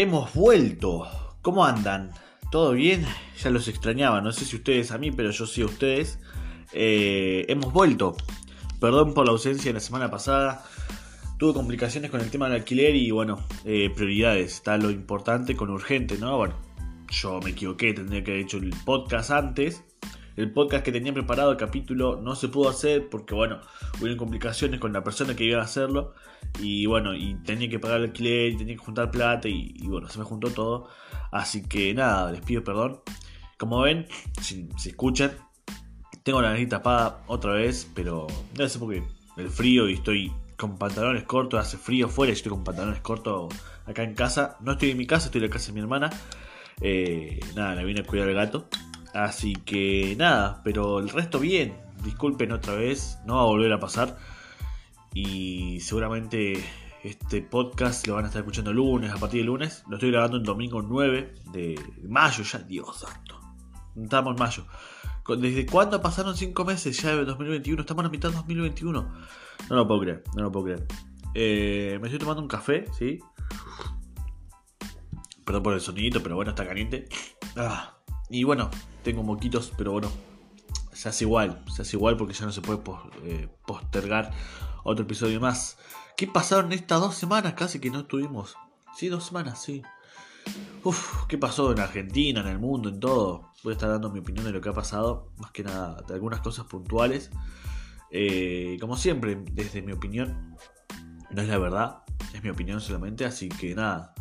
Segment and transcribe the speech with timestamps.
[0.00, 1.08] Hemos vuelto.
[1.42, 2.12] ¿Cómo andan?
[2.52, 3.04] ¿Todo bien?
[3.42, 4.20] Ya los extrañaba.
[4.20, 6.20] No sé si ustedes a mí, pero yo sí a ustedes.
[6.72, 8.16] Eh, hemos vuelto.
[8.80, 10.64] Perdón por la ausencia la semana pasada.
[11.36, 14.52] Tuve complicaciones con el tema del alquiler y bueno, eh, prioridades.
[14.52, 16.36] Está lo importante con urgente, ¿no?
[16.36, 16.54] Bueno,
[17.10, 19.82] yo me equivoqué, tendría que haber hecho el podcast antes.
[20.38, 23.60] El podcast que tenía preparado, el capítulo, no se pudo hacer porque, bueno,
[24.00, 26.14] hubo complicaciones con la persona que iba a hacerlo.
[26.60, 30.16] Y bueno, y tenía que pagar el alquiler, tenía que juntar plata y, bueno, se
[30.20, 30.90] me juntó todo.
[31.32, 33.00] Así que nada, les pido perdón.
[33.58, 34.06] Como ven,
[34.40, 35.32] si, escuchan,
[36.22, 39.02] tengo la nariz tapada otra vez, pero no sé por qué.
[39.38, 43.52] El frío y estoy con pantalones cortos, hace frío fuera y estoy con pantalones cortos
[43.86, 44.56] acá en casa.
[44.60, 46.10] No estoy en mi casa, estoy en la casa de mi hermana.
[46.80, 48.68] Eh, nada, la vine a cuidar al gato.
[49.18, 51.76] Así que nada, pero el resto bien.
[52.04, 54.16] Disculpen otra vez, no va a volver a pasar.
[55.12, 56.64] Y seguramente
[57.02, 59.82] este podcast lo van a estar escuchando el lunes, a partir del lunes.
[59.88, 63.40] Lo estoy grabando el domingo 9 de mayo ya, Dios santo.
[64.00, 64.66] Estamos en mayo.
[65.36, 67.80] ¿Desde cuándo pasaron 5 meses ya de 2021?
[67.80, 69.02] Estamos a mitad de 2021.
[69.68, 70.86] No lo puedo creer, no lo puedo creer.
[71.34, 73.18] Eh, me estoy tomando un café, ¿sí?
[75.44, 77.08] Perdón por el sonidito, pero bueno, está caliente.
[77.56, 77.97] Ah,
[78.30, 78.70] y bueno,
[79.02, 80.10] tengo moquitos, pero bueno,
[80.92, 82.80] se hace igual, se hace igual porque ya no se puede
[83.24, 84.32] eh, postergar
[84.84, 85.78] otro episodio más.
[86.16, 87.54] ¿Qué pasaron estas dos semanas?
[87.54, 88.56] Casi que no estuvimos.
[88.96, 89.82] Sí, dos semanas, sí.
[90.82, 93.52] Uf, ¿qué pasó en Argentina, en el mundo, en todo?
[93.62, 96.14] Voy a estar dando mi opinión de lo que ha pasado, más que nada de
[96.14, 97.30] algunas cosas puntuales.
[98.10, 100.56] Eh, como siempre, desde mi opinión,
[101.30, 102.02] no es la verdad,
[102.34, 104.14] es mi opinión solamente, así que nada,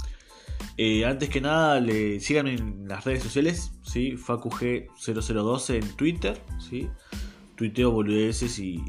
[0.77, 4.13] eh, antes que nada, le sigan en las redes sociales, ¿sí?
[4.13, 6.87] FacuG0012 en Twitter, ¿sí?
[7.55, 8.83] Tuiteo boludeces y,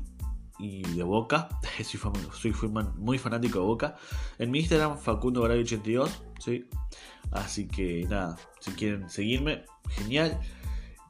[0.59, 1.49] y de Boca.
[1.83, 2.53] soy,
[2.97, 3.97] muy fanático de Boca.
[4.39, 6.67] En mi Instagram, Facundo 82 ¿sí?
[7.31, 10.41] Así que nada, si quieren seguirme, genial.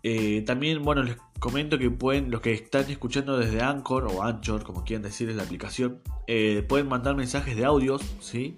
[0.03, 4.63] Eh, también, bueno, les comento que pueden, los que están escuchando desde Anchor o Anchor,
[4.63, 8.57] como quieran decir, es la aplicación, eh, pueden mandar mensajes de audios, ¿sí?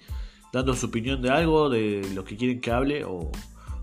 [0.52, 3.30] Dando su opinión de algo, de lo que quieren que hable o,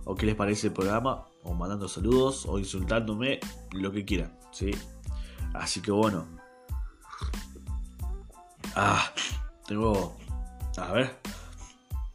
[0.06, 3.40] o qué les parece el programa, o mandando saludos o insultándome,
[3.72, 4.72] lo que quieran, ¿sí?
[5.54, 6.26] Así que bueno.
[8.76, 9.12] Ah,
[9.66, 10.18] tengo.
[10.78, 11.18] A ver.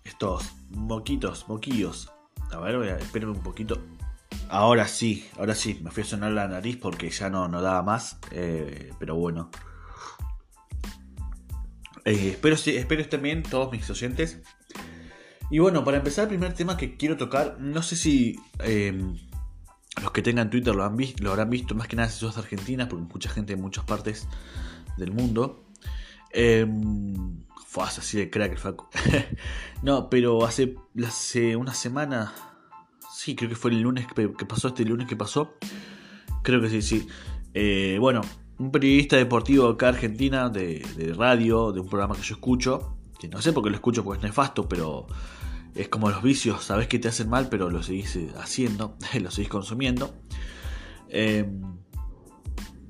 [0.05, 2.13] Estos moquitos, moquillos.
[2.51, 3.79] A ver, voy a, espérenme un poquito.
[4.49, 7.83] Ahora sí, ahora sí, me fui a sonar la nariz porque ya no, no daba
[7.83, 8.19] más.
[8.31, 9.51] Eh, pero bueno.
[12.05, 14.41] Eh, espero, espero estén bien todos mis oyentes.
[15.51, 19.19] Y bueno, para empezar, el primer tema que quiero tocar, no sé si em,
[20.01, 22.35] los que tengan Twitter lo, han visto, lo habrán visto, más que nada si sos
[22.35, 24.27] de Argentina, porque mucha gente de muchas partes
[24.97, 25.65] del mundo.
[26.33, 26.67] Eh,
[27.67, 28.87] fue así de crack el Facu.
[29.83, 30.77] no, pero hace,
[31.07, 32.33] hace una semana,
[33.15, 35.55] sí, creo que fue el lunes que, pasó, este lunes que pasó.
[36.43, 37.07] Creo que sí, sí.
[37.55, 38.23] Eh, bueno,
[38.63, 43.43] un periodista deportivo acá Argentina, de, radio, de un programa que yo escucho, que no
[43.43, 45.09] sé por qué lo escucho porque es nefasto, pero
[45.75, 49.31] es como los vicios, sabes que te hacen mal, pero lo seguís eh, haciendo, lo
[49.33, 50.15] seguís consumiendo.
[51.09, 51.61] Em,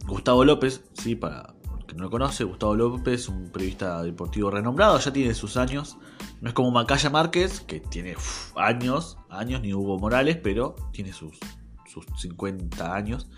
[0.07, 1.55] Gustavo López, sí, para
[1.89, 5.97] que no lo conoce, Gustavo López, un periodista deportivo renombrado, ya tiene sus años.
[6.43, 8.15] No es como Macaya Márquez, que tiene
[8.57, 11.39] años, años, ni Hugo Morales, pero tiene sus,
[11.87, 13.31] sus 50 años,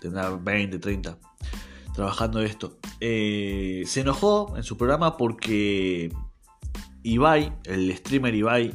[0.00, 1.18] tendrá 20, 30
[1.94, 2.78] trabajando esto.
[3.00, 6.12] Eh, se enojó en su programa porque
[7.02, 8.72] Ibai, el streamer Ibai,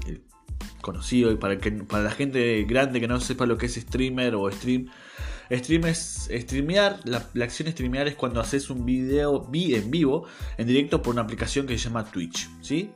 [0.81, 4.35] conocido y para, que, para la gente grande que no sepa lo que es streamer
[4.35, 4.87] o stream,
[5.51, 10.25] Stream es streamear, la, acción streamear es cuando haces un video en vivo,
[10.57, 12.91] en directo por una aplicación que se llama Twitch, ¿sí?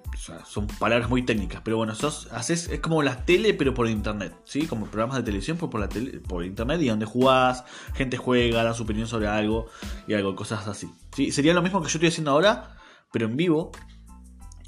[0.46, 4.36] son palabras muy técnicas, pero bueno, sos, haces, es como la tele pero por internet,
[4.44, 4.68] ¿sí?
[4.68, 7.64] Como programas de televisión la tele, por internet y donde jugás,
[7.96, 9.68] gente juega, da su opinión sobre algo
[10.08, 11.32] y algo, cosas así, ¿sí?
[11.32, 12.76] Sería lo mismo que yo estoy haciendo ahora,
[13.12, 13.72] pero en vivo,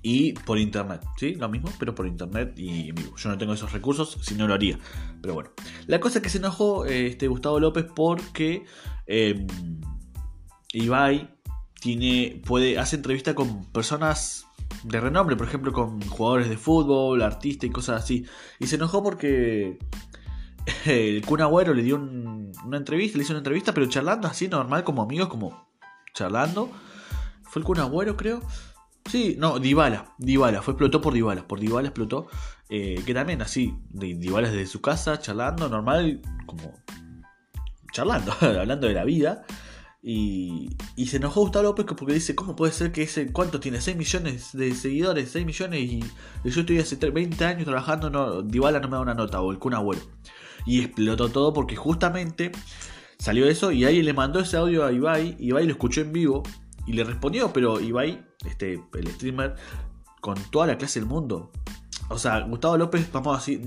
[0.03, 1.35] y por internet, ¿sí?
[1.35, 2.95] Lo mismo, pero por internet y en.
[2.95, 4.77] Yo no tengo esos recursos, si no lo haría.
[5.21, 5.51] Pero bueno.
[5.87, 8.65] La cosa es que se enojó este, Gustavo López porque
[9.07, 9.47] eh,
[10.73, 11.33] Ibai
[11.79, 14.45] tiene, puede, hace entrevista con personas
[14.83, 18.25] de renombre, por ejemplo, con jugadores de fútbol, artistas y cosas así.
[18.59, 19.79] Y se enojó porque
[20.85, 24.83] el Kun Agüero le dio una entrevista, le hizo una entrevista, pero charlando así normal,
[24.83, 25.69] como amigos, como
[26.13, 26.69] charlando.
[27.43, 28.41] Fue el Kun Agüero, creo.
[29.09, 32.27] Sí, no, Dybala, Dybala, fue explotó por Dybala, por Dybala explotó,
[32.69, 36.73] eh, que también así, Dybala desde su casa, charlando, normal, como
[37.91, 39.45] charlando, hablando de la vida,
[40.01, 43.79] Y, y, se enojó Gustavo López porque dice, ¿cómo puede ser que ese, ¿cuánto tiene?
[43.79, 45.99] 6 millones de seguidores, 6 millones y,
[46.43, 49.73] yo estoy hace 20 años trabajando, no, no me da una nota, o el Kun
[49.73, 50.01] Agüero.
[50.65, 52.51] Y explotó todo porque justamente
[53.17, 56.43] salió eso y ahí le mandó ese audio a Ibai, Ibai lo escuchó en vivo
[56.85, 59.55] y le respondió, pero Ibai, este, el streamer,
[60.21, 61.51] con toda la clase del mundo.
[62.09, 63.61] O sea, Gustavo López, vamos a decir,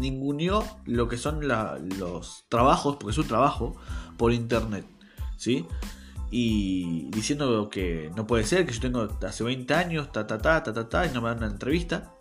[0.87, 3.77] lo que son los trabajos, porque es un trabajo,
[4.17, 4.87] por internet.
[5.37, 5.67] ¿Sí?
[6.31, 10.63] y diciendo que no puede ser, que yo tengo hace 20 años, ta ta ta
[10.63, 12.13] ta ta, ta y no me dan una entrevista.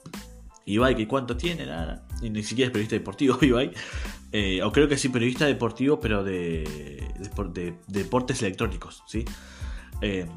[0.66, 3.72] Ibai, que cuánto tiene, nada, y ni siquiera es periodista deportivo, Ibai.
[4.31, 7.08] Eh, o creo que sí, periodista deportivo, pero de,
[7.54, 9.25] de, deportes electrónicos, ¿sí?
[10.01, 10.28] Eh,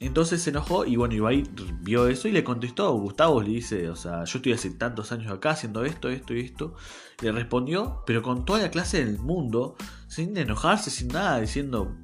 [0.00, 1.44] entonces se enojó y bueno, Ibai
[1.80, 2.92] vio eso y le contestó.
[2.94, 6.40] Gustavo le dice, o sea, yo estoy hace tantos años acá haciendo esto, esto y
[6.40, 6.74] esto.
[7.22, 9.76] Le respondió, pero con toda la clase del mundo,
[10.08, 11.96] sin enojarse, sin nada, diciendo,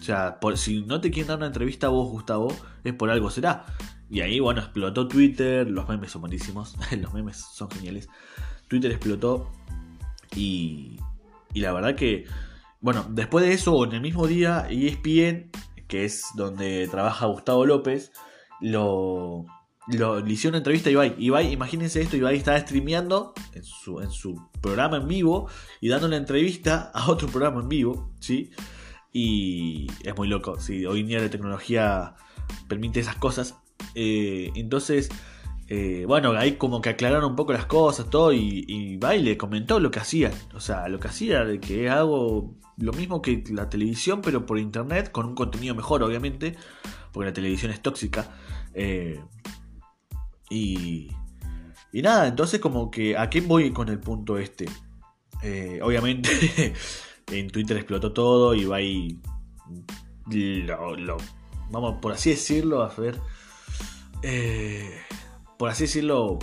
[0.00, 2.54] o sea, por, si no te quieren dar una entrevista a vos, Gustavo,
[2.84, 3.66] es por algo será.
[4.08, 8.08] Y ahí, bueno, explotó Twitter, los memes son buenísimos, los memes son geniales.
[8.68, 9.50] Twitter explotó
[10.36, 10.96] y,
[11.52, 12.24] y la verdad que,
[12.80, 15.50] bueno, después de eso, en el mismo día, ESPN,
[15.92, 18.12] que es donde trabaja Gustavo López,
[18.62, 19.44] lo,
[19.88, 21.14] lo, le hicieron una entrevista a Ibai.
[21.18, 25.50] Ibai, imagínense esto, Ibai estaba streameando en su, en su programa en vivo
[25.82, 28.52] y dando una entrevista a otro programa en vivo, ¿sí?
[29.12, 30.58] Y es muy loco.
[30.58, 32.14] Sí, hoy en día la tecnología
[32.68, 33.56] permite esas cosas.
[33.94, 35.10] Eh, entonces,
[35.68, 38.32] eh, bueno, ahí como que aclararon un poco las cosas, todo.
[38.32, 40.30] Y, y Baile comentó lo que hacía.
[40.54, 45.12] O sea, lo que hacía que hago lo mismo que la televisión, pero por internet,
[45.12, 46.56] con un contenido mejor, obviamente.
[47.12, 48.34] Porque la televisión es tóxica.
[48.74, 49.20] Eh,
[50.50, 51.08] y,
[51.92, 54.66] y nada, entonces como que a qué voy con el punto este.
[55.82, 56.74] obviamente
[57.30, 59.20] en Twitter explotó todo y va ahí.
[60.26, 61.16] Lo,
[61.70, 63.20] vamos, por así decirlo, a ver.
[64.22, 64.94] Eh,
[65.58, 66.38] por así decirlo,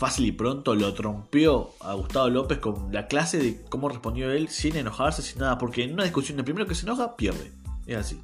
[0.00, 4.48] fácil y pronto lo trompeó a Gustavo López con la clase de cómo respondió él
[4.48, 5.58] sin enojarse, sin nada.
[5.58, 7.52] Porque en una discusión, el primero que se enoja, pierde.
[7.86, 8.22] Es así.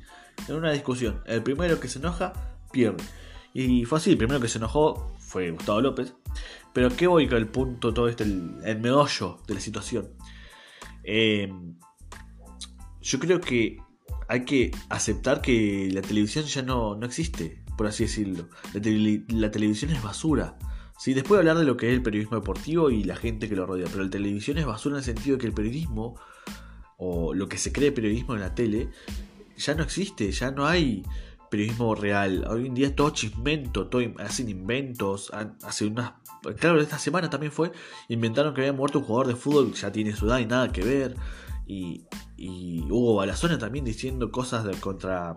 [0.49, 2.33] En una discusión, el primero que se enoja,
[2.73, 3.05] pierde.
[3.53, 6.15] Y fue así, el primero que se enojó fue Gustavo López.
[6.73, 10.09] Pero ¿qué voy con el punto, todo este, el, meollo de la situación?
[11.05, 11.53] Eh,
[13.03, 13.77] yo creo que
[14.29, 18.49] hay que aceptar que la televisión ya no, no existe, por así decirlo.
[18.73, 20.57] La, televisión es basura.
[20.99, 21.15] ¿Sí?
[21.15, 23.67] Después de hablar de lo que es el periodismo deportivo y la gente que lo
[23.67, 26.19] rodea, pero la televisión es basura en el sentido de que el periodismo,
[26.97, 28.91] o lo que se cree periodismo en la tele,
[29.57, 31.03] ya no existe, ya no hay
[31.49, 32.47] periodismo real.
[32.49, 35.33] Hoy en día es todo chismento, todo, hacen inventos.
[35.63, 36.13] Hace unas.
[36.59, 37.73] Claro, esta semana también fue.
[38.09, 40.83] Inventaron que había muerto un jugador de fútbol ya tiene su edad y nada que
[40.83, 41.17] ver.
[41.67, 42.07] Y,
[42.91, 45.37] Hugo Balazona también diciendo cosas de, contra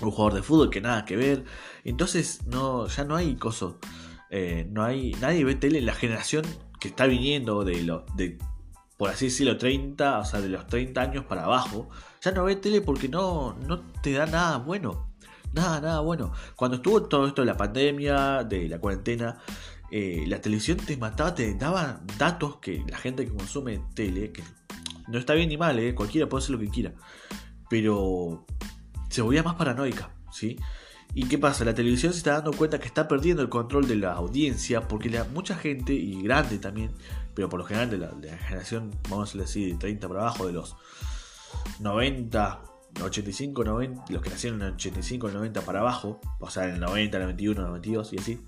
[0.00, 1.44] un jugador de fútbol que nada que ver.
[1.84, 3.78] Entonces no, ya no hay coso.
[4.36, 5.12] Eh, no hay.
[5.20, 6.44] Nadie ve tele en la generación
[6.80, 8.02] que está viniendo de los.
[8.16, 8.36] De,
[8.96, 11.88] por así decirlo, 30, o sea, de los 30 años para abajo.
[12.20, 15.14] Ya no ve tele porque no, no te da nada bueno.
[15.52, 16.32] Nada, nada bueno.
[16.56, 19.38] Cuando estuvo todo esto de la pandemia, de la cuarentena,
[19.92, 24.42] eh, la televisión te mataba, te daba datos que la gente que consume tele, que
[25.06, 25.94] no está bien ni mal, ¿eh?
[25.94, 26.92] cualquiera puede hacer lo que quiera.
[27.70, 28.46] Pero
[29.10, 30.56] se volvía más paranoica, ¿sí?
[31.12, 31.64] ¿Y qué pasa?
[31.64, 35.10] La televisión se está dando cuenta que está perdiendo el control de la audiencia porque
[35.10, 36.90] la, mucha gente, y grande también,
[37.34, 40.52] pero por lo general de la, generación, vamos a decir, de 30 para abajo, de
[40.54, 40.76] los
[41.80, 42.62] 90,
[43.02, 46.80] 85, 90, los que nacieron en el 85, 90 para abajo, o sea, en el
[46.80, 48.40] 90, 91, 92 y así,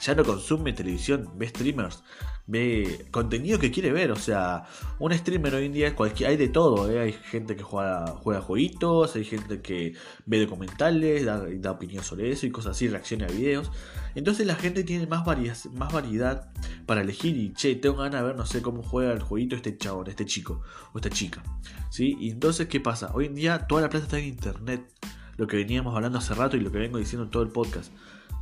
[0.00, 2.02] ya no consume televisión, ve streamers,
[2.46, 4.10] ve contenido que quiere ver.
[4.12, 4.64] O sea,
[4.98, 5.94] un streamer hoy en día
[6.26, 6.90] hay de todo.
[6.90, 7.00] ¿eh?
[7.00, 12.30] Hay gente que juega, juega jueguitos, hay gente que ve documentales, da, da opinión sobre
[12.30, 13.70] eso y cosas así, reacciona a videos.
[14.14, 15.24] Entonces la gente tiene más,
[15.72, 16.50] más variedad
[16.86, 19.76] para elegir y, che, tengo ganas de ver, no sé cómo juega el jueguito este
[19.76, 21.42] chabón, este chico o esta chica.
[21.90, 22.16] ¿Sí?
[22.18, 23.10] Y entonces, ¿qué pasa?
[23.14, 24.90] Hoy en día toda la plata está en internet.
[25.36, 27.92] Lo que veníamos hablando hace rato y lo que vengo diciendo en todo el podcast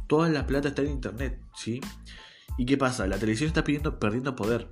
[0.08, 1.80] toda la plata está en internet, ¿sí?
[2.56, 3.06] ¿Y qué pasa?
[3.06, 4.68] La televisión está perdiendo poder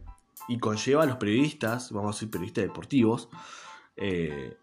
[0.48, 3.28] y conlleva a los periodistas, vamos a decir periodistas deportivos,
[3.96, 4.56] eh,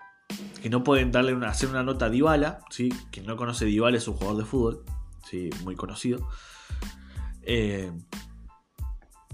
[0.62, 2.90] que no pueden darle una, hacer una nota a Dybala, ¿sí?
[3.12, 4.84] Que no conoce Dybala es un jugador de fútbol,
[5.30, 5.50] ¿sí?
[5.64, 6.28] Muy conocido.
[7.44, 7.92] Eh,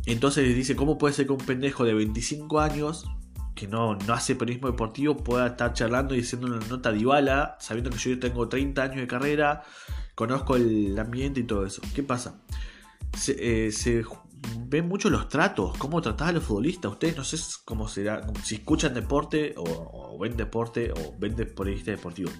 [0.06, 3.06] entonces dice, ¿cómo puede ser que un pendejo de 25 años
[3.60, 7.58] que no, no hace periodismo deportivo pueda estar charlando y haciendo una nota a Dybala,
[7.60, 9.64] sabiendo que yo tengo 30 años de carrera,
[10.16, 11.82] conozco el ambiente y todo eso.
[11.94, 12.42] ¿Qué pasa?
[13.18, 14.06] Se, eh,
[14.66, 16.94] ven mucho los tratos, cómo tratás a los futbolistas.
[16.94, 22.32] Ustedes no sé cómo será, si escuchan deporte o, ven deporte o ven periodista deportivo.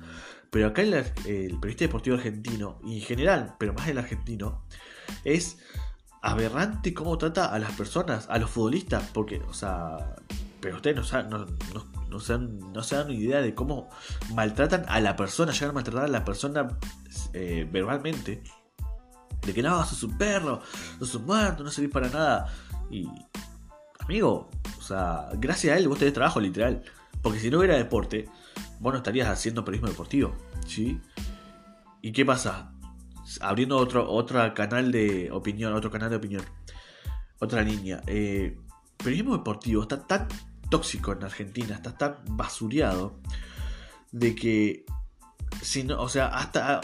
[0.50, 4.64] Pero acá el, el, periodista deportivo argentino, y en general, pero más el argentino,
[5.26, 5.58] es
[6.22, 9.10] aberrante cómo trata a las personas, a los futbolistas.
[9.14, 10.16] Porque, o sea,
[10.60, 11.46] pero ustedes no, saben, no,
[12.10, 13.90] no, se dan, no idea de cómo
[14.34, 16.68] maltratan a la persona, llegan a maltratar a la persona
[17.34, 18.44] eh, verbalmente.
[19.46, 20.62] De que no, sos un perro,
[21.00, 22.54] sos un muerto, no servís para nada.
[22.90, 23.08] Y,
[24.00, 26.84] amigo, o sea, gracias a él vos tenés trabajo literal.
[27.22, 28.28] Porque si no hubiera deporte,
[28.80, 30.36] vos no estarías haciendo periodismo deportivo.
[30.68, 31.00] ¿Sí?
[32.02, 32.72] ¿Y qué pasa?
[33.42, 36.44] Abriendo otro, otro canal de opinión, otro canal de opinión.
[37.40, 38.02] Otra línea.
[38.08, 38.58] Eh,
[38.98, 40.28] periodismo deportivo está tan
[40.70, 43.20] tóxico en Argentina, está tan basureado
[44.12, 44.86] de que,
[45.62, 46.82] si no, o sea, hasta,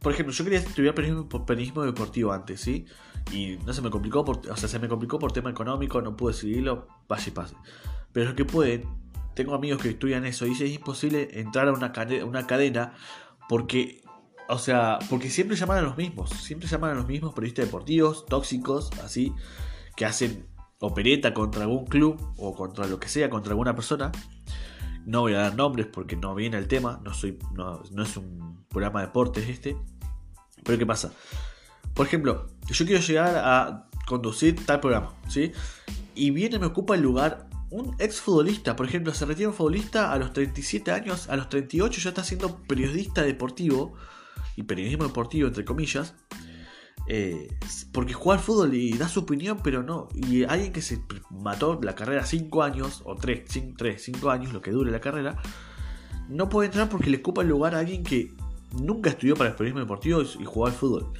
[0.00, 2.86] por ejemplo, yo quería estudiar periodismo, deportivo antes, ¿sí?
[3.32, 6.16] Y no se me complicó, por, o sea, se me complicó por tema económico, no
[6.16, 7.54] pude seguirlo, vaya y pase.
[8.12, 8.84] Pero lo que pueden,
[9.34, 12.94] tengo amigos que estudian eso y es imposible entrar a una, cadena, una cadena
[13.48, 14.02] porque,
[14.48, 18.26] o sea, porque siempre llaman a los mismos, siempre llaman a los mismos periodistas deportivos,
[18.26, 19.32] tóxicos, así,
[19.96, 20.46] que hacen
[20.82, 24.12] opereta contra algún club o contra lo que sea, contra alguna persona.
[25.06, 28.66] No voy a dar nombres porque no viene el tema, no, soy, no, es un
[28.68, 29.76] programa de deportes este.
[30.64, 31.12] Pero ¿qué pasa?
[31.94, 35.52] Por ejemplo, yo quiero llegar a conducir tal programa, ¿sí?
[36.14, 40.12] Y viene, me ocupa el lugar un ex futbolista, por ejemplo, se retira un futbolista
[40.12, 43.94] a los 37 años, a los 38 ya está siendo periodista deportivo,
[44.56, 46.14] y periodismo deportivo entre comillas,
[47.08, 47.48] eh,
[47.92, 50.08] porque juega al fútbol y da su opinión, pero no.
[50.14, 53.44] Y alguien que se mató la carrera 5 años, o 3,
[53.98, 55.36] 5 años, lo que dure la carrera,
[56.28, 58.32] no puede entrar porque le ocupa el lugar a alguien que
[58.72, 61.12] nunca estudió para el periodismo deportivo y jugó al fútbol.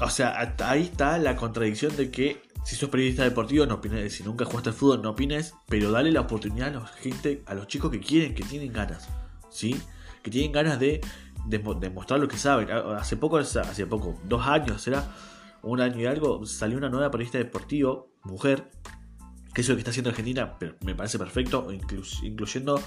[0.00, 4.24] O sea, ahí está la contradicción de que si sos periodista deportivo no opines, si
[4.24, 7.68] nunca jugaste al fútbol no opines, pero dale la oportunidad a la gente, a los
[7.68, 9.08] chicos que quieren, que tienen ganas,
[9.50, 9.80] ¿sí?
[10.22, 11.00] Que tienen ganas de
[11.46, 12.70] demostrar lo que saben.
[12.70, 15.04] Hace poco, hace poco, dos años será,
[15.62, 18.70] un año y algo, salió una nueva periodista deportivo, mujer,
[19.54, 21.68] que es lo que está haciendo Argentina, pero me parece perfecto,
[22.22, 22.82] incluyendo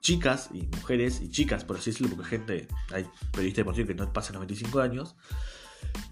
[0.00, 4.12] chicas y mujeres y chicas, por así decirlo, porque gente, hay periodistas deportivos que no
[4.12, 5.16] pasan los 25 años,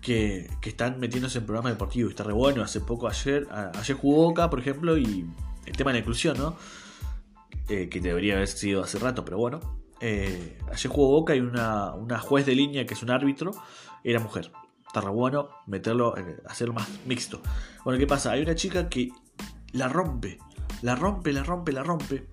[0.01, 4.51] que, están metiéndose en programas deportivos, está re bueno, hace poco ayer, ayer jugó Boca,
[4.51, 5.27] por ejemplo, y
[5.67, 6.57] el tema de la inclusión, ¿no?
[7.69, 9.61] Eh, que debería haber sido hace rato, pero bueno,
[10.01, 13.53] eh, ayer jugó Boca y una, juez de línea que es un árbitro
[14.05, 14.53] era mujer.
[14.87, 16.15] Está re bueno meterlo,
[16.47, 17.41] hacerlo más mixto.
[17.85, 18.33] Bueno, ¿qué pasa?
[18.33, 19.11] Hay una chica que
[19.73, 20.39] la rompe,
[20.83, 22.29] la rompe, la rompe, la rompe.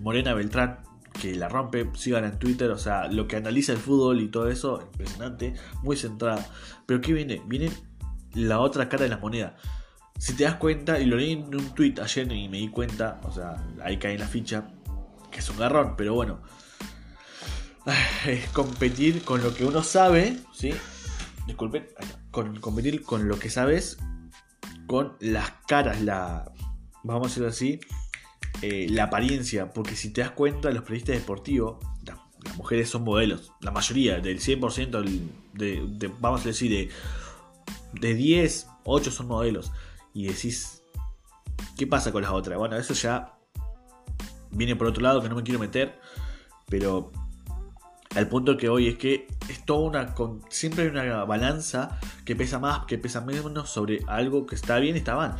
[0.00, 0.82] Morena Beltrán,
[1.20, 4.48] que la rompe, sigan en Twitter, o sea, lo que analiza el fútbol y todo
[4.48, 6.46] eso, impresionante, muy centrada.
[6.86, 7.42] Pero ¿qué viene?
[7.46, 7.70] Viene
[8.34, 9.56] la otra cara de la moneda.
[10.18, 13.20] Si te das cuenta, y lo leí en un tweet ayer y me di cuenta,
[13.24, 14.68] o sea, ahí cae en la ficha,
[15.32, 16.40] que es un garrón, pero bueno.
[18.26, 20.72] Es competir con lo que uno sabe, ¿sí?
[21.48, 21.88] Disculpen,
[22.30, 23.98] con, competir con lo que sabes,
[24.86, 26.52] con las caras, la.
[27.02, 27.80] Vamos a decirlo así,
[28.62, 29.72] eh, la apariencia.
[29.72, 33.52] Porque si te das cuenta, los periodistas deportivos, las mujeres son modelos.
[33.60, 36.90] La mayoría, del 100%, de, vamos a decir, de,
[38.00, 39.72] de 10, 8 son modelos.
[40.14, 40.84] Y decís,
[41.76, 42.58] ¿qué pasa con las otras?
[42.58, 43.34] Bueno, eso ya
[44.52, 45.98] viene por otro lado que no me quiero meter,
[46.68, 47.12] pero
[48.14, 50.14] al punto que hoy es que es toda una.
[50.14, 54.78] Con, siempre hay una balanza que pesa más, que pesa menos sobre algo que está
[54.78, 55.36] bien y está mal.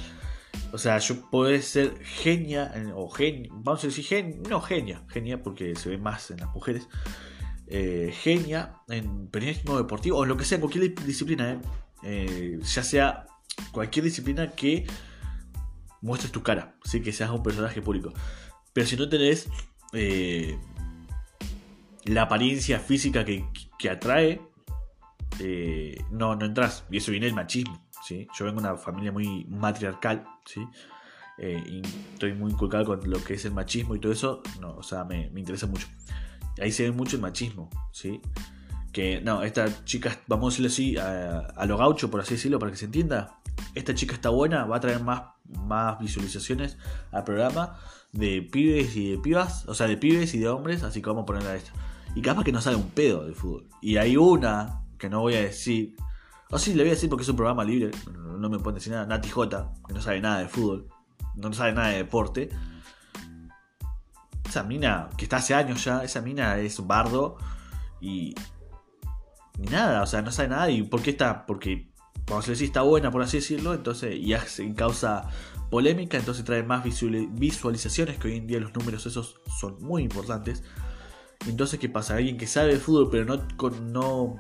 [0.73, 5.43] O sea, yo puedo ser genia, o genia, vamos a decir genia, no genia, genia
[5.43, 6.89] porque se ve más en las mujeres.
[7.67, 11.61] Eh, genia en periodismo deportivo o en lo que sea, cualquier disciplina, eh,
[12.03, 13.27] eh, ya sea
[13.71, 14.87] cualquier disciplina que
[16.03, 17.01] muestres tu cara, ¿sí?
[17.01, 18.13] que seas un personaje público.
[18.73, 19.49] Pero si no tenés
[19.93, 20.59] eh,
[22.05, 24.41] la apariencia física que, atrae,
[25.41, 26.85] eh, no, no entras.
[26.91, 27.87] Y eso viene el machismo.
[28.07, 28.27] ¿sí?
[28.39, 30.25] Yo vengo de una familia muy matriarcal.
[30.47, 30.67] ¿sí?
[31.39, 34.43] Eh, y estoy muy inculcado con lo que es el machismo y todo eso.
[34.61, 35.87] No, o sea, me, interesa mucho.
[36.61, 37.69] Ahí se ve mucho el machismo.
[37.93, 38.21] ¿sí?
[38.93, 42.71] Que no, esta chica, vamos a decirlo así, a, lo gaucho, por así decirlo, para
[42.71, 43.39] que se entienda.
[43.75, 45.23] Esta chica está buena, va a traer más,
[45.67, 46.77] más visualizaciones
[47.11, 47.79] al programa
[48.13, 51.23] de pibes y de pibas, o sea, de pibes y de hombres, así que vamos
[51.23, 51.73] a ponerla esta.
[52.15, 53.69] Y capaz que no sale un pedo de fútbol.
[53.81, 55.97] Y hay una que no voy a decir,
[56.51, 57.91] o sí, le voy a decir porque es un programa libre,
[58.39, 60.89] no me pueden decir nada, Nati J, que no sabe nada de fútbol,
[61.35, 62.51] no sabe nada de deporte.
[64.47, 67.39] Esa mina, que está hace años ya, esa mina es un bardo
[68.01, 68.35] y.
[69.63, 70.71] Ni nada, o sea, no sabe nada.
[70.71, 71.47] ¿Y por qué está?
[71.47, 71.93] Porque
[72.27, 75.29] vamos a decir, está buena, por así decirlo, entonces y causa
[75.71, 80.65] polémica, entonces trae más visualizaciones, que hoy en día los números esos son muy importantes.
[81.47, 82.17] Entonces, ¿qué pasa?
[82.17, 83.47] Alguien que sabe de fútbol, pero no,
[83.83, 84.37] no,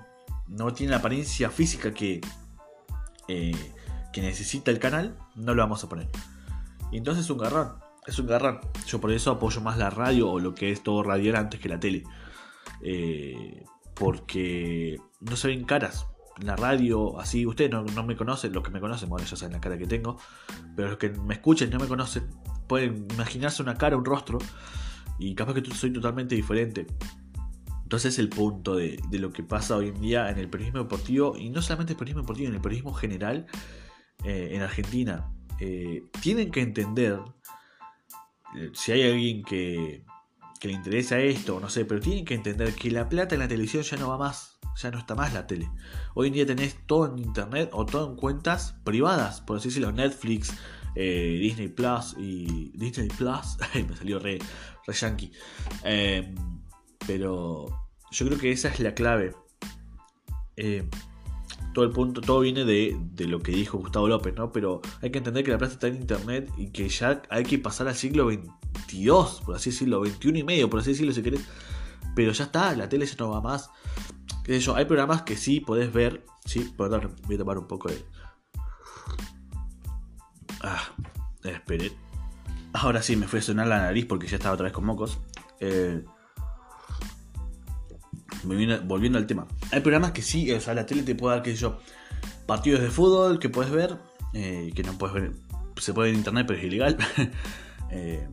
[0.48, 2.20] no tiene la apariencia física que,
[3.28, 3.72] eh,
[4.12, 6.08] que necesita el canal, no lo vamos a poner.
[6.90, 7.74] Y entonces es un garrón,
[8.08, 8.58] es un garrón.
[8.88, 11.68] Yo por eso apoyo más la radio o lo que es todo radial antes que
[11.68, 12.02] la tele.
[12.82, 13.64] Eh,
[14.02, 16.08] porque no se ven caras.
[16.40, 19.60] La radio, así, ustedes no, me conocen, los que me conocen, bueno, ya saben la
[19.60, 20.16] cara que tengo,
[20.74, 22.28] pero los que me escuchen y no me conocen,
[22.66, 24.38] pueden imaginarse una cara, un rostro,
[25.20, 26.88] y capaz que soy totalmente diferente.
[27.84, 31.36] Entonces es el punto de, lo que pasa hoy en día en el periodismo deportivo,
[31.38, 33.46] y no solamente el periodismo deportivo, en el periodismo general
[34.24, 35.32] eh, en Argentina.
[35.60, 37.20] Eh, tienen que entender,
[38.56, 40.04] eh, si hay alguien que,
[40.62, 43.48] que le interesa esto, no sé, pero tienen que entender que la plata en la
[43.48, 45.68] televisión ya no va más, ya no está más la tele.
[46.14, 49.90] Hoy en día tenés todo en internet o todo en cuentas privadas, por así decirlo,
[49.90, 50.54] Netflix,
[50.94, 53.56] eh, Disney Plus y Disney Plus,
[53.88, 54.38] me salió re,
[54.86, 55.30] re.
[55.82, 56.36] Em,
[57.08, 57.66] pero
[58.12, 59.34] yo creo que esa es la clave.
[60.54, 60.88] Em,
[61.72, 64.52] todo el punto, todo viene de, de, lo que dijo Gustavo López, ¿no?
[64.52, 67.58] Pero hay que entender que la plata está en internet y que ya hay que
[67.58, 71.22] pasar al siglo XX 22, por así decirlo, 21 y medio, por así decirlo, si
[71.22, 71.46] querés.
[72.14, 73.70] Pero ya está, la tele ya no va más.
[74.44, 74.60] ¿Qué?
[74.74, 76.24] Hay programas que sí podés ver.
[76.44, 78.04] Sí, perdón, voy a tomar un poco de.
[80.62, 80.82] Ah,
[81.44, 81.92] esperé.
[82.72, 85.18] Ahora sí, me fue a sonar la nariz porque ya estaba otra vez con mocos.
[85.60, 86.04] Eh,
[88.44, 89.46] volviendo al tema.
[89.70, 91.80] Hay programas que sí, o sea, la tele te puede dar, qué sé yo,
[92.46, 93.96] partidos de fútbol que puedes ver,
[94.34, 95.32] eh, que no puedes ver,
[95.76, 96.98] se puede ver en internet, pero es ilegal.
[97.90, 98.28] eh,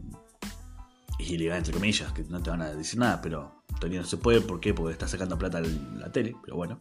[1.20, 4.18] es ilegal entre comillas, que no te van a decir nada, pero todavía no se
[4.18, 4.74] puede, ¿por qué?
[4.74, 6.80] Porque está sacando plata la tele, pero bueno.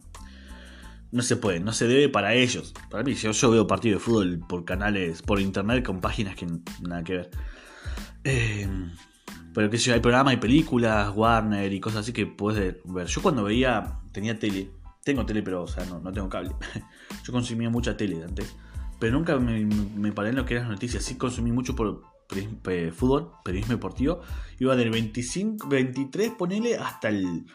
[1.11, 2.71] No se puede, no se debe para ellos.
[2.91, 6.45] Para mí, yo, yo veo partidos de fútbol por canales, por internet, con páginas que
[6.81, 7.31] nada que ver.
[8.23, 8.91] Em,
[9.59, 13.07] pero que si hay programas, hay películas, Warner y cosas así que puedes ver.
[13.07, 14.71] Yo cuando veía, tenía tele,
[15.03, 16.51] tengo tele, pero o sea, no, no tengo cable.
[17.25, 18.55] yo consumía mucha tele antes.
[18.99, 21.03] Pero nunca me, me paré en lo que eran las noticias.
[21.03, 22.03] Sí consumí mucho por,
[22.93, 24.21] fútbol, periodismo deportivo,
[24.59, 27.45] iba del 25, 23, ponele, hasta el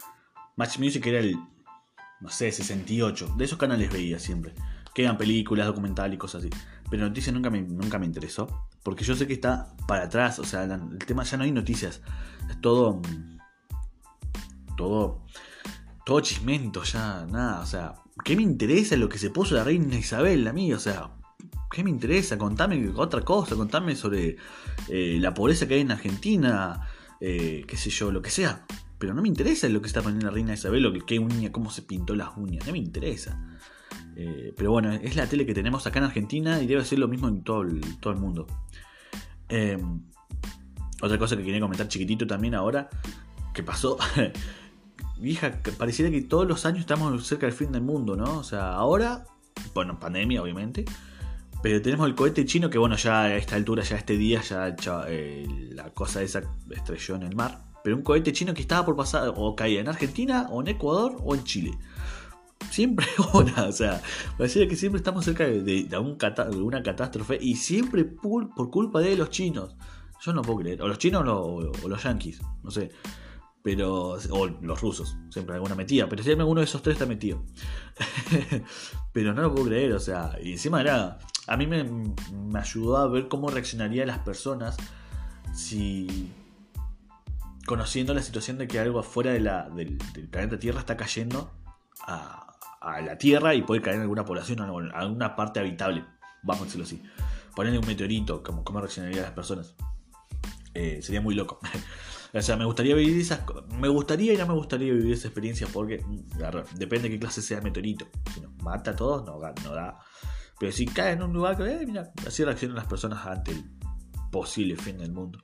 [0.57, 1.35] Match Music, que era el,
[2.21, 3.33] no sé, 68.
[3.35, 4.53] De esos canales veía siempre.
[4.95, 6.49] Que eran películas, documentales y cosas así.
[6.89, 8.67] Pero noticias nunca me, nunca me interesó.
[8.81, 10.39] Porque yo sé que está para atrás.
[10.39, 12.01] O sea, el tema ya no hay noticias.
[12.49, 13.01] Es todo.
[14.75, 15.23] Todo.
[16.05, 17.59] Todo chismento, ya, nada.
[17.61, 20.73] O sea, ¿qué me interesa lo que se puso la reina Isabel a mí?
[20.73, 21.11] O sea,
[21.75, 22.37] ¿Qué me interesa?
[22.37, 24.37] Contame otra cosa, contame sobre
[24.87, 26.87] eh, la pobreza que hay en Argentina,
[27.19, 28.65] eh, qué sé yo, lo que sea.
[28.97, 31.69] Pero no me interesa lo que está poniendo la reina Isabel, o qué uña, cómo
[31.69, 33.59] se pintó las uñas, no me interesa.
[34.15, 37.07] Eh, pero bueno, es la tele que tenemos acá en Argentina y debe ser lo
[37.07, 37.81] mismo en todo el,
[38.17, 38.47] mundo.
[41.01, 42.89] otra cosa que quería comentar chiquitito también ahora,
[43.53, 43.97] que pasó.
[45.17, 48.39] Vieja, pareciera que todos los años estamos cerca del fin del mundo, ¿no?
[48.39, 49.25] O sea, ahora,
[49.73, 50.85] bueno, pandemia obviamente,
[51.65, 54.75] pero tenemos el cohete chino que, bueno, ya a esta altura, ya este día, ya,
[55.07, 57.63] eh, la cosa esa estrelló en el mar.
[57.83, 61.17] Pero un cohete chino que estaba por pasar, o caía en Argentina, o en Ecuador,
[61.23, 61.71] o en Chile.
[62.69, 64.01] Siempre una, o sea,
[64.37, 69.75] parece que siempre estamos cerca de, una catástrofe y siempre por, culpa de los chinos.
[70.21, 70.81] Yo no puedo creer.
[70.81, 72.91] O los chinos o, los yanquis, no sé.
[73.61, 77.43] Pero, o los rusos, siempre alguna metida, pero siempre alguno de esos tres está metido.
[79.11, 81.85] pero no lo puedo creer, o sea, y encima era, a mí me,
[82.59, 84.77] ayudó a ver cómo reaccionarían las personas
[85.53, 86.31] si
[87.65, 89.97] conociendo la situación de que algo afuera de la, del,
[90.29, 91.51] planeta Tierra está cayendo
[92.01, 92.44] a,
[93.01, 96.05] la Tierra y puede caer en alguna población, en alguna parte habitable,
[96.43, 97.01] vamos a decirlo así.
[97.55, 99.75] Ponerle un meteorito, como cómo reaccionarían las personas.
[100.73, 101.59] Eh, sería muy loco.
[102.33, 103.39] O sea, me gustaría vivir esas
[103.79, 107.41] Me gustaría y no me gustaría vivir esa experiencia porque mm, depende de qué clase
[107.41, 108.07] sea el meteorito.
[108.33, 109.97] Si nos mata a todos, no, no da.
[110.59, 113.63] Pero si cae en un lugar que, eh, mira, así reaccionan las personas ante el
[114.31, 115.39] posible fin del mundo.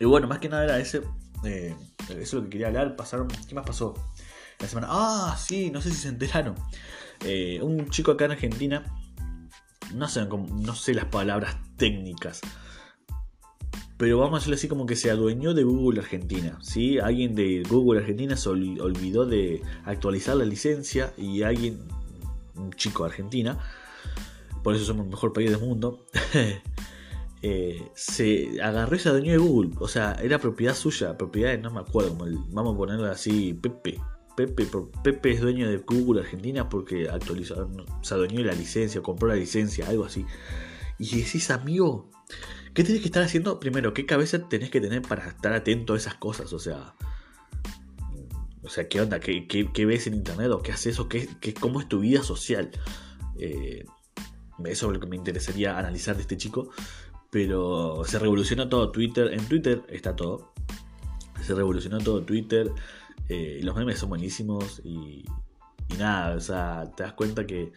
[0.00, 1.02] Y bueno, más que nada era ese.
[1.44, 1.76] Eh,
[2.08, 2.96] eso es lo que quería hablar.
[2.96, 3.28] Pasaron.
[3.28, 3.94] ¿Qué más pasó?
[4.88, 6.54] Ah, sí, no sé si se enteraron.
[7.24, 8.84] Eh, un chico acá en Argentina.
[9.94, 12.40] No sé, las palabras técnicas
[13.96, 16.58] pero vamos a decirlo así como que se adueñó de Google Argentina.
[16.60, 16.98] ¿sí?
[16.98, 21.78] Alguien de Google Argentina se olvidó de actualizar la licencia y alguien,
[22.56, 23.58] un chico de Argentina,
[24.62, 26.06] por eso somos el mejor país del mundo,
[27.42, 29.70] eh, se agarró y se adueñó de Google.
[29.78, 32.16] O sea, era propiedad suya, propiedad de, no me acuerdo,
[32.50, 34.00] vamos a ponerlo así, Pepe.
[34.36, 34.66] Pepe,
[35.02, 37.70] Pepe es dueño de Google Argentina porque actualizó,
[38.02, 40.26] se adueñó de la licencia, compró la licencia, algo así.
[40.98, 42.10] Y decís, amigo,
[42.72, 43.60] ¿qué tenés que estar haciendo?
[43.60, 46.52] Primero, ¿qué cabeza tenés que tener para estar atento a esas cosas?
[46.52, 46.94] O sea,
[48.64, 49.20] o sea, ¿qué onda?
[49.20, 50.50] ¿Qué, ves en internet?
[50.50, 50.98] ¿O qué haces?
[50.98, 51.08] ¿O
[51.60, 52.70] cómo es tu vida social?
[53.38, 53.84] Eh,
[54.64, 56.70] eso es lo que me interesaría analizar de este chico.
[57.30, 59.34] Pero se revolucionó todo Twitter.
[59.34, 60.54] En Twitter está todo.
[61.42, 62.72] Se revolucionó todo Twitter.
[63.28, 64.80] Eh, los memes son buenísimos.
[64.84, 65.24] Y,
[65.88, 67.72] y nada, o sea, te das cuenta que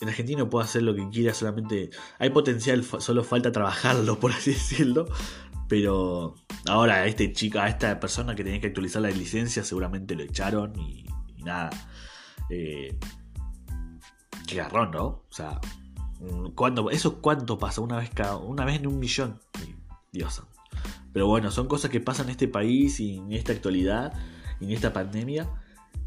[0.00, 4.52] en Argentina puede hacer lo que quiera, solamente hay potencial, solo falta trabajarlo, por así
[4.52, 5.06] decirlo.
[5.68, 6.34] Pero
[6.66, 10.24] ahora a este chico, a esta persona que tenía que actualizar la licencia, seguramente lo
[10.24, 11.06] echaron y,
[11.44, 11.70] nada.
[12.48, 12.98] Eh,
[14.48, 15.04] qué garrón, ¿no?
[15.04, 15.60] O sea,
[16.56, 17.80] ¿cuándo, ¿eso cuánto pasa?
[17.82, 19.40] Una vez, cada, una vez en un millón.
[20.10, 20.42] Dios.
[21.12, 24.70] Pero bueno, son cosas que pasan en este país y en esta actualidad y en
[24.70, 25.48] esta pandemia.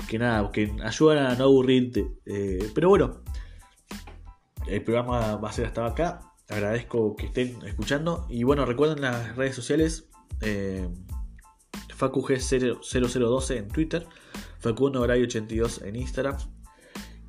[0.07, 2.07] Que nada, que ayudan a no aburrirte.
[2.25, 3.21] Eh, pero bueno,
[4.67, 6.21] el programa va a ser hasta acá.
[6.49, 8.25] Agradezco que estén escuchando.
[8.29, 10.09] Y bueno, recuerden las redes sociales.
[10.41, 10.87] Eh,
[11.97, 14.07] FacuG0012 en Twitter.
[14.61, 16.37] Facundo82 en Instagram.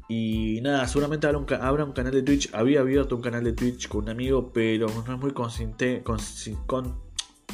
[0.08, 1.38] Y nada, seguramente habrá
[1.84, 2.52] un, canal de Twitch.
[2.52, 6.02] Había abierto un canal de Twitch con un amigo, pero no es muy consciente.
[6.02, 6.18] Con,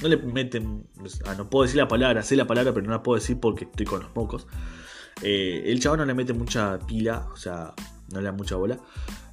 [0.02, 0.86] no le meten.
[1.26, 3.64] Ah, no puedo decir la palabra, sé la palabra, pero no la puedo decir porque
[3.64, 4.46] estoy con los mocos.
[5.22, 7.74] Eh, el chavo no le mete mucha pila, o sea,
[8.12, 8.78] no le da mucha bola.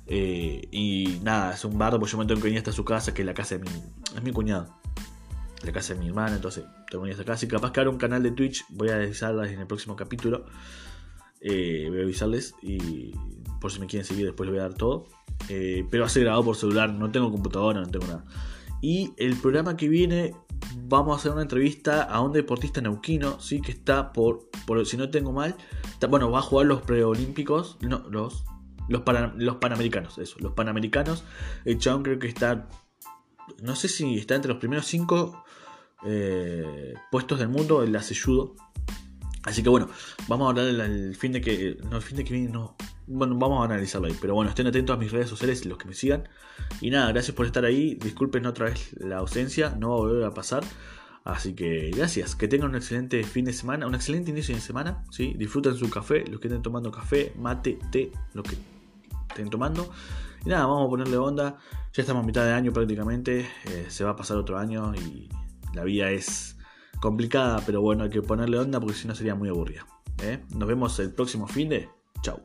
[0.05, 3.13] Eh, y nada, es un bardo, porque yo me tengo que venir hasta su casa,
[3.13, 3.69] que es la casa de mi,
[4.15, 4.79] es mi cuñado.
[5.63, 7.33] La casa de mi hermana, entonces tengo que venir hasta acá.
[7.33, 10.45] Así capaz que ahora un canal de Twitch, voy a avisarles en el próximo capítulo.
[11.41, 13.13] Eh, voy a avisarles y
[13.61, 15.07] por si me quieren seguir después les voy a dar todo.
[15.49, 18.23] Eh, pero ser grabado por celular, no tengo computadora, no tengo nada.
[18.81, 20.35] Y el programa que viene,
[20.87, 24.97] vamos a hacer una entrevista a un deportista neuquino, sí, que está por, por si
[24.97, 25.55] no tengo mal,
[26.09, 28.45] bueno, va a jugar los preolímpicos, no, los
[28.87, 29.03] los,
[29.35, 30.37] los panamericanos, eso.
[30.39, 31.23] Los panamericanos.
[31.65, 32.67] El chabón creo que está.
[33.61, 35.43] No sé si está entre los primeros cinco
[36.05, 37.83] eh, puestos del mundo.
[37.83, 38.15] El hace.
[39.43, 39.89] Así que bueno,
[40.27, 41.77] vamos a hablar el, fin de que.
[41.91, 42.75] El fin de que viene, no.
[43.07, 44.15] Bueno, vamos a analizarlo ahí.
[44.19, 46.27] Pero bueno, estén atentos a mis redes sociales, los que me sigan.
[46.81, 47.95] Y nada, gracias por estar ahí.
[47.95, 50.63] Disculpen otra vez la ausencia, no va a volver a pasar.
[51.23, 55.03] Así que gracias, que tengan un excelente fin de semana, un excelente inicio de semana.
[55.09, 55.33] ¿sí?
[55.37, 58.57] Disfruten su café, los que estén tomando café, mate, té, lo que
[59.29, 59.89] estén tomando.
[60.45, 61.57] Y nada, vamos a ponerle onda.
[61.93, 63.47] Ya estamos a mitad de año prácticamente.
[63.65, 65.29] Eh, se va a pasar otro año y
[65.73, 66.57] la vida es
[67.01, 69.85] complicada, pero bueno, hay que ponerle onda porque si no sería muy aburrida.
[70.21, 70.43] ¿eh?
[70.55, 71.89] Nos vemos el próximo fin de.
[72.21, 72.39] Chau.